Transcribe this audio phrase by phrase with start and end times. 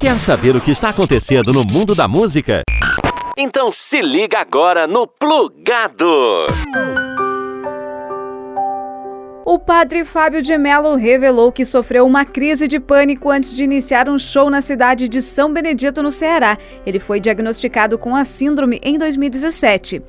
[0.00, 2.62] Quer saber o que está acontecendo no mundo da música?
[3.36, 6.46] Então se liga agora no Plugado!
[9.44, 14.08] O padre Fábio de Mello revelou que sofreu uma crise de pânico antes de iniciar
[14.08, 16.56] um show na cidade de São Benedito, no Ceará.
[16.86, 20.00] Ele foi diagnosticado com a síndrome em 2017.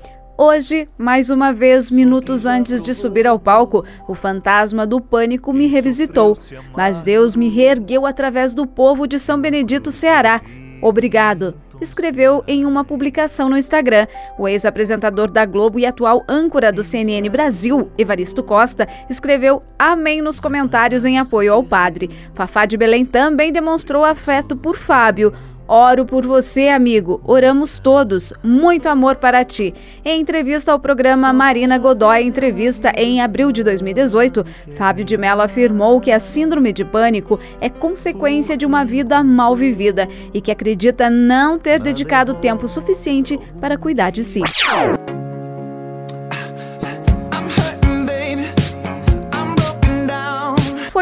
[0.43, 5.67] Hoje, mais uma vez, minutos antes de subir ao palco, o fantasma do pânico me
[5.67, 6.35] revisitou.
[6.75, 10.41] Mas Deus me reergueu através do povo de São Benedito, Ceará.
[10.81, 14.05] Obrigado escreveu em uma publicação no Instagram.
[14.37, 20.39] O ex-apresentador da Globo e atual âncora do CNN Brasil, Evaristo Costa, escreveu amém nos
[20.39, 22.09] comentários em apoio ao padre.
[22.35, 25.33] Fafá de Belém também demonstrou afeto por Fábio.
[25.73, 27.21] Oro por você, amigo.
[27.23, 28.33] Oramos todos.
[28.43, 29.73] Muito amor para ti.
[30.03, 36.01] Em entrevista ao programa Marina Godoy, entrevista em abril de 2018, Fábio de Mello afirmou
[36.01, 41.09] que a síndrome de pânico é consequência de uma vida mal vivida e que acredita
[41.09, 44.41] não ter dedicado tempo suficiente para cuidar de si.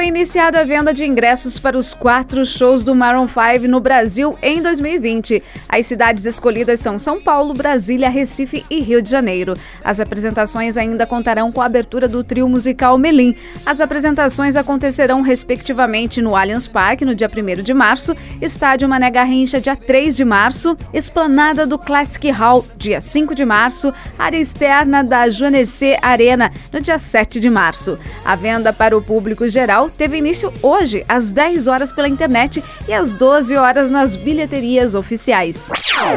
[0.10, 4.36] Foi iniciada a venda de ingressos para os quatro shows do Maroon 5 no Brasil
[4.42, 5.44] em 2020.
[5.68, 9.54] As cidades escolhidas são São Paulo, Brasília, Recife e Rio de Janeiro.
[9.84, 13.36] As apresentações ainda contarão com a abertura do trio musical Melim.
[13.64, 19.62] As apresentações acontecerão respectivamente no Allianz Parque no dia 1 de março, Estádio Mané Garrincha
[19.62, 25.30] dia 3 de março, Esplanada do Classic Hall dia 5 de março, área externa da
[25.30, 28.00] Joanessê Arena no dia 7 de março.
[28.26, 32.94] A venda para o público geral teve início hoje, às 10 horas pela internet e
[32.94, 35.70] às 12 horas nas bilheterias oficiais.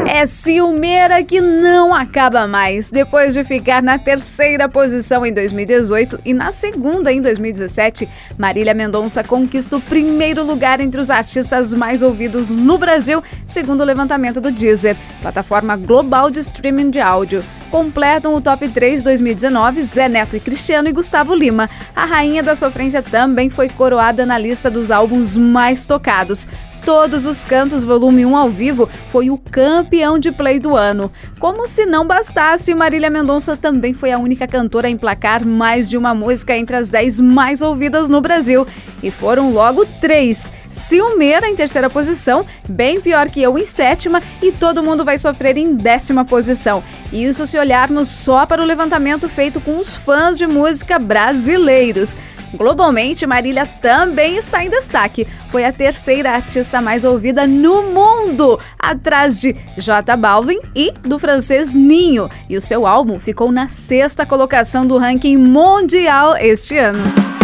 [0.07, 2.93] É ciumeira que não acaba mais.
[2.93, 9.25] Depois de ficar na terceira posição em 2018 e na segunda em 2017, Marília Mendonça
[9.25, 14.53] conquista o primeiro lugar entre os artistas mais ouvidos no Brasil, segundo o levantamento do
[14.53, 17.43] Deezer, plataforma global de streaming de áudio
[17.73, 21.71] completam o top 3 2019 Zé Neto e Cristiano e Gustavo Lima.
[21.97, 26.47] A Rainha da Sofrência também foi coroada na lista dos álbuns mais tocados.
[26.85, 31.11] Todos os Cantos Volume 1 ao vivo foi o campeão de play do ano.
[31.39, 35.97] Como se não bastasse, Marília Mendonça também foi a única cantora a emplacar mais de
[35.97, 38.67] uma música entre as 10 mais ouvidas no Brasil.
[39.03, 40.51] E foram logo três.
[40.73, 45.59] Ciumeira em terceira posição, bem pior que eu em sétima, e todo mundo vai sofrer
[45.59, 46.83] em décima posição.
[47.13, 52.17] Isso se olharmos só para o levantamento feito com os fãs de música brasileiros.
[52.55, 55.27] Globalmente, Marília também está em destaque.
[55.51, 61.75] Foi a terceira artista mais ouvida no mundo, atrás de J Balvin e do francês
[61.75, 62.31] Ninho.
[62.49, 67.42] E o seu álbum ficou na sexta colocação do ranking mundial este ano.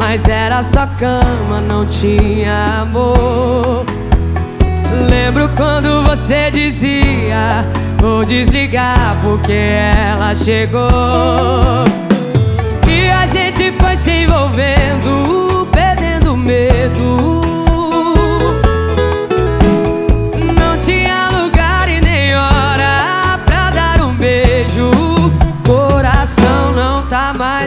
[0.00, 3.84] Mas era só cama, não tinha amor.
[5.10, 7.66] Lembro quando você dizia:
[8.00, 12.05] Vou desligar porque ela chegou.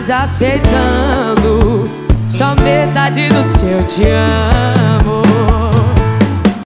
[0.07, 1.89] Aceitando.
[2.29, 5.48] Só metade do seu te amo